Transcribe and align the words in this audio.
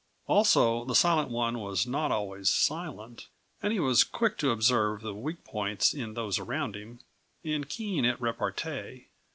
Also, 0.25 0.83
the 0.83 0.95
Silent 0.95 1.29
One 1.29 1.59
was 1.59 1.85
not 1.85 2.11
always 2.11 2.49
silent, 2.49 3.27
and 3.61 3.71
he 3.71 3.79
was 3.79 4.03
quick 4.03 4.35
to 4.39 4.49
observe 4.49 5.01
the 5.01 5.13
weak 5.13 5.43
points 5.43 5.93
in 5.93 6.15
those 6.15 6.39
around 6.39 6.75
him, 6.75 7.01
and 7.43 7.69
keen 7.69 8.03
at 8.03 8.19
repartee. 8.19 9.09